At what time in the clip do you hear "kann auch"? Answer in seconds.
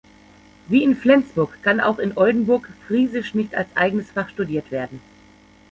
1.61-1.99